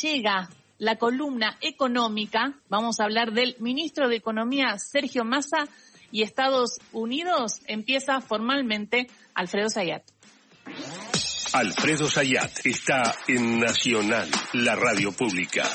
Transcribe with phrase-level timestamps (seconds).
[0.00, 0.48] llega
[0.78, 2.54] la columna económica.
[2.68, 5.68] Vamos a hablar del ministro de Economía, Sergio Massa,
[6.12, 10.02] y Estados Unidos empieza formalmente Alfredo Sayat.
[11.52, 15.68] Alfredo Sayat está en Nacional, la radio pública.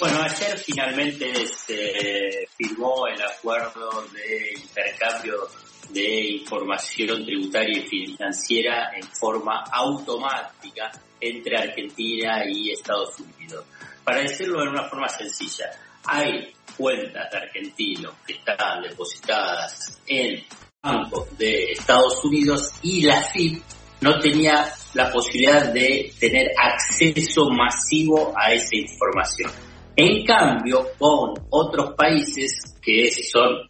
[0.00, 5.46] Bueno, ayer finalmente se firmó el acuerdo de intercambio
[5.92, 13.64] de información tributaria y financiera en forma automática entre Argentina y Estados Unidos.
[14.04, 15.70] Para decirlo de una forma sencilla,
[16.04, 20.42] hay cuentas de argentinos que están depositadas en
[20.82, 23.62] bancos de Estados Unidos y la FIP
[24.00, 29.52] no tenía la posibilidad de tener acceso masivo a esa información.
[29.94, 33.68] En cambio, con otros países que son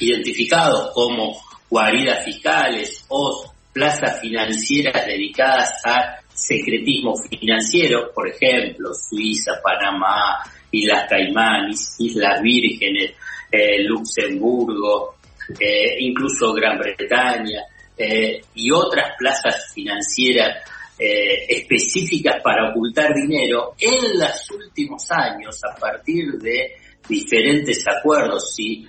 [0.00, 1.36] identificados como
[1.68, 11.70] guaridas fiscales o plazas financieras dedicadas a secretismo financiero, por ejemplo, Suiza, Panamá, Islas Caimán,
[11.98, 13.12] Islas Vírgenes,
[13.50, 15.16] eh, Luxemburgo,
[15.58, 17.62] eh, incluso Gran Bretaña,
[17.96, 20.62] eh, y otras plazas financieras
[20.98, 26.74] específicas para ocultar dinero, en los últimos años, a partir de
[27.08, 28.86] diferentes acuerdos y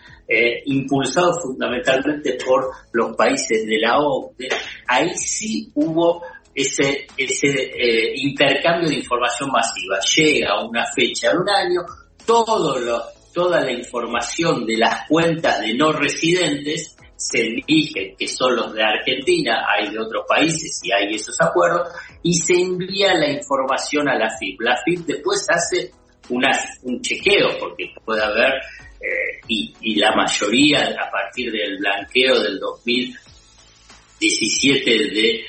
[0.65, 4.49] impulsados fundamentalmente por los países de la OCDE,
[4.87, 6.21] ahí sí hubo
[6.57, 9.99] ese, ese eh, intercambio de información masiva.
[10.15, 11.81] Llega a una fecha de un año,
[12.25, 13.01] todo lo,
[13.31, 18.83] toda la información de las cuentas de no residentes se elige que son los de
[18.83, 21.89] Argentina, hay de otros países y hay esos acuerdos,
[22.23, 24.61] y se envía la información a la FIP.
[24.61, 25.91] La FIP después hace
[26.29, 26.51] una,
[26.83, 28.53] un chequeo, porque puede haber,
[29.01, 35.45] eh, y, la mayoría a partir del blanqueo del 2017 de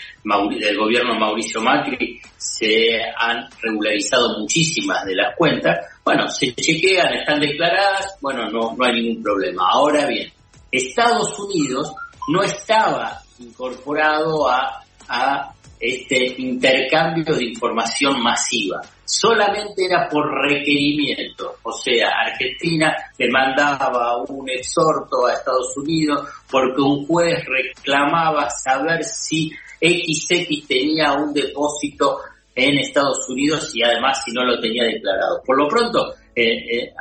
[0.60, 5.78] del gobierno Mauricio Macri se han regularizado muchísimas de las cuentas.
[6.04, 9.68] Bueno, se chequean, están declaradas, bueno, no, no hay ningún problema.
[9.70, 10.30] Ahora bien,
[10.70, 11.94] Estados Unidos
[12.28, 18.80] no estaba incorporado a, a este intercambio de información masiva.
[19.04, 26.82] Solamente era por requerimiento, o sea, Argentina le mandaba un exhorto a Estados Unidos porque
[26.82, 32.18] un juez reclamaba saber si XX tenía un depósito
[32.54, 35.40] en Estados Unidos y además si no lo tenía declarado.
[35.46, 36.92] Por lo pronto, eh, eh,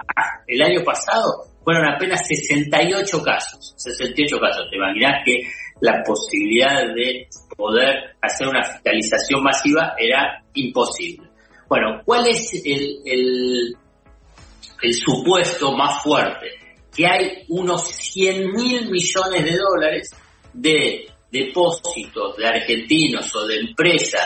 [0.47, 4.69] el año pasado fueron apenas 68 casos, 68 casos.
[4.69, 5.41] Te imaginas que
[5.81, 11.27] la posibilidad de poder hacer una fiscalización masiva era imposible.
[11.67, 16.47] Bueno, ¿cuál es el, el, supuesto más fuerte?
[16.95, 20.09] Que hay unos 100 mil millones de dólares
[20.53, 24.25] de depósitos de argentinos o de empresas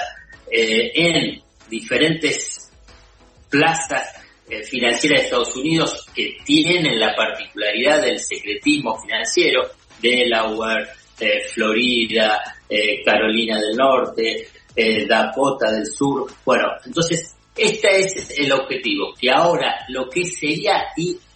[0.49, 2.71] eh, en diferentes
[3.49, 9.61] plazas eh, financieras de Estados Unidos que tienen la particularidad del secretismo financiero,
[10.01, 10.89] Delaware,
[11.21, 12.41] eh, Florida,
[13.05, 14.47] Carolina del Norte,
[15.07, 16.31] Dakota del Sur.
[16.45, 20.85] Bueno, entonces este es el objetivo, que ahora lo que sería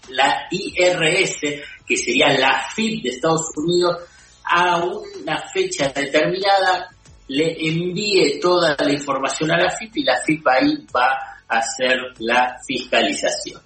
[0.09, 1.41] la IRS,
[1.85, 3.97] que sería la FIP de Estados Unidos,
[4.45, 6.89] a una fecha determinada
[7.27, 11.09] le envíe toda la información a la FIP y la FIP ahí va
[11.47, 13.61] a hacer la fiscalización.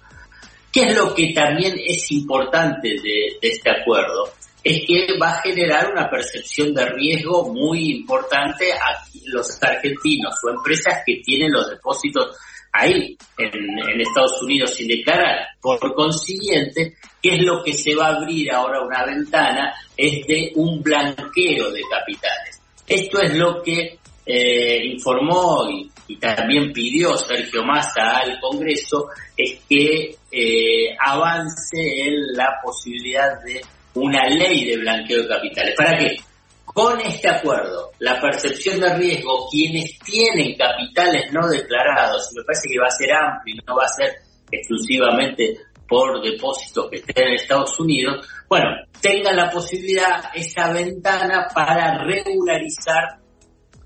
[0.72, 4.32] ¿Qué es lo que también es importante de, este acuerdo?
[4.62, 10.50] Es que va a generar una percepción de riesgo muy importante a los argentinos o
[10.50, 12.36] empresas que tienen los depósitos
[12.72, 15.46] ahí en, Estados Unidos sin declarar.
[15.60, 19.74] Por consiguiente, ¿qué es lo que se va a abrir ahora una ventana?
[19.96, 22.60] Es de un blanqueo de capitales.
[22.86, 29.06] Esto es lo que eh, informó y, también pidió Sergio Massa al Congreso,
[29.36, 33.60] es que eh, avance en la posibilidad de
[33.94, 35.74] una ley de blanqueo de capitales.
[35.76, 36.16] ¿Para qué?
[36.64, 42.78] Con este acuerdo, la percepción de riesgo, quienes tienen capitales no declarados, me parece que
[42.78, 44.14] va a ser amplio, no va a ser
[44.52, 45.56] exclusivamente
[45.88, 48.66] por depósitos que estén en Estados Unidos, bueno,
[49.00, 53.18] tengan la posibilidad, esa ventana para regularizar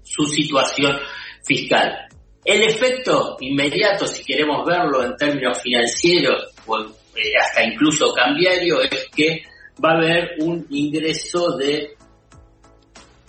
[0.03, 0.99] su situación
[1.43, 2.07] fiscal.
[2.45, 9.09] El efecto inmediato, si queremos verlo en términos financieros o eh, hasta incluso cambiario, es
[9.17, 9.43] que
[9.83, 11.97] va a haber un ingreso de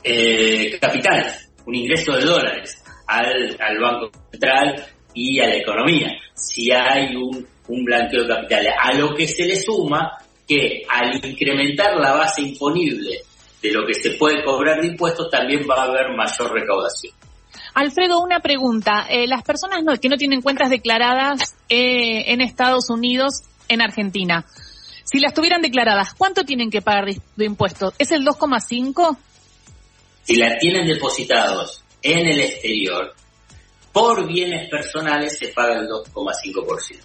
[0.04, 6.72] eh, capitales, un ingreso de dólares al, al, Banco Central y a la economía, si
[6.72, 8.74] hay un, un blanqueo de capitales.
[8.82, 13.20] A lo que se le suma que al incrementar la base imponible
[13.62, 17.14] de lo que se puede cobrar de impuestos, también va a haber mayor recaudación.
[17.74, 19.08] Alfredo, una pregunta.
[19.10, 24.46] Eh, las personas que no tienen cuentas declaradas eh, en Estados Unidos, en Argentina,
[25.06, 27.94] si las tuvieran declaradas, ¿cuánto tienen que pagar de, impuestos?
[28.00, 29.18] ¿Es el 2,5?
[30.24, 33.14] Si las tienen depositados en el exterior,
[33.94, 37.00] por bienes personales se paga el 2,5%.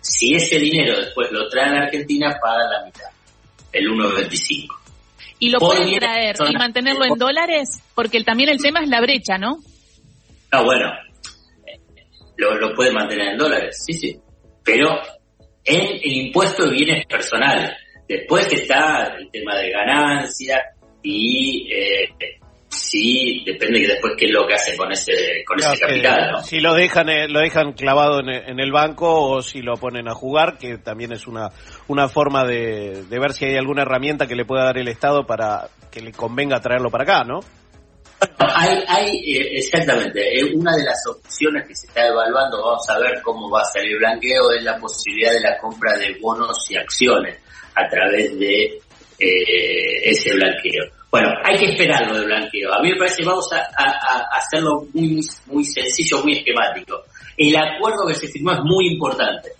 [0.00, 3.10] Si ese dinero después lo traen a Argentina, paga la mitad,
[3.72, 4.68] el 1,25%.
[5.40, 7.82] ¿Y lo pueden traer y mantenerlo en dólares?
[7.94, 9.58] Porque también el tema es la brecha, ¿no?
[10.50, 10.90] Ah, bueno,
[12.36, 14.20] lo, lo puede mantener en dólares, sí, sí.
[14.64, 15.00] Pero
[15.68, 17.70] en el impuesto de bienes personales.
[18.08, 20.62] Después está el tema de ganancia
[21.02, 22.08] y eh,
[22.68, 26.32] sí, depende que después qué es lo que hacen con ese con ese capital.
[26.32, 26.42] ¿no?
[26.42, 30.14] Si lo dejan eh, lo dejan clavado en, el banco o si lo ponen a
[30.14, 31.50] jugar, que también es una
[31.88, 35.26] una forma de, de ver si hay alguna herramienta que le pueda dar el Estado
[35.26, 37.40] para que le convenga traerlo para acá, ¿no?
[38.38, 42.98] Hay, hay eh, exactamente, eh, una de las opciones que se está evaluando, vamos a
[42.98, 46.56] ver cómo va a salir el blanqueo, es la posibilidad de la compra de bonos
[46.70, 47.36] y acciones
[47.74, 48.80] a través de
[49.18, 50.84] eh, ese blanqueo.
[51.10, 52.72] Bueno, hay que esperar lo del blanqueo.
[52.72, 53.58] A mí me parece vamos a,
[54.36, 57.02] hacerlo muy, muy sencillo, muy esquemático.
[57.36, 59.50] El acuerdo que se firmó es muy importante.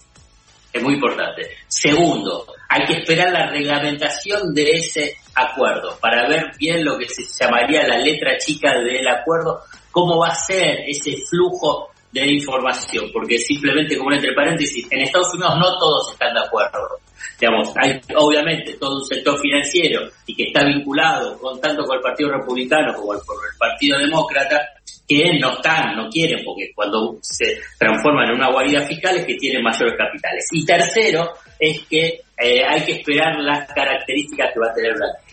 [0.72, 1.50] Es muy importante.
[1.66, 7.22] Segundo, hay que esperar la reglamentación de ese acuerdo para ver bien lo que se
[7.24, 13.38] llamaría la letra chica del acuerdo, cómo va a ser ese flujo de información, porque
[13.38, 16.98] simplemente como entre paréntesis, en Estados Unidos no todos están de acuerdo.
[17.40, 22.02] Digamos, hay obviamente todo un sector financiero y que está vinculado con tanto con el
[22.02, 24.60] Partido Republicano como con el Partido Demócrata,
[25.06, 29.36] que no están, no quieren, porque cuando se transforman en una guarida fiscal es que
[29.36, 30.44] tienen mayores capitales.
[30.52, 35.27] Y tercero, es que eh, hay que esperar las características que va a tener Blanqueo.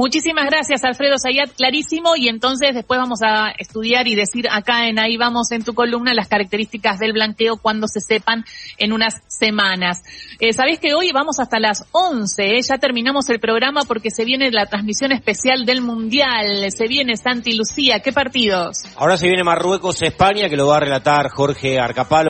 [0.00, 2.16] Muchísimas gracias, Alfredo Sayat, clarísimo.
[2.16, 6.14] Y entonces después vamos a estudiar y decir acá en Ahí vamos en tu columna
[6.14, 8.46] las características del blanqueo cuando se sepan
[8.78, 9.98] en unas semanas.
[10.38, 12.62] Eh, Sabés que hoy vamos hasta las 11, eh?
[12.62, 16.72] ya terminamos el programa porque se viene la transmisión especial del Mundial.
[16.74, 18.78] Se viene Santi Lucía, ¿qué partidos?
[18.96, 22.18] Ahora se viene Marruecos-España que lo va a relatar Jorge Arcapalo.